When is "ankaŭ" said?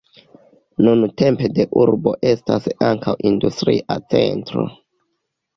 2.89-3.13